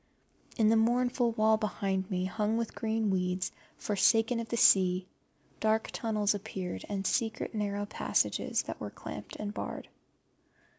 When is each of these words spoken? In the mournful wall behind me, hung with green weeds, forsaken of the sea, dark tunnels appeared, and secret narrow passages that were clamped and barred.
In 0.57 0.69
the 0.69 0.75
mournful 0.75 1.33
wall 1.33 1.57
behind 1.57 2.09
me, 2.09 2.25
hung 2.25 2.57
with 2.57 2.73
green 2.73 3.11
weeds, 3.11 3.51
forsaken 3.77 4.39
of 4.39 4.49
the 4.49 4.57
sea, 4.57 5.05
dark 5.59 5.91
tunnels 5.91 6.33
appeared, 6.33 6.83
and 6.89 7.05
secret 7.05 7.53
narrow 7.53 7.85
passages 7.85 8.63
that 8.63 8.81
were 8.81 8.89
clamped 8.89 9.35
and 9.35 9.53
barred. 9.53 9.89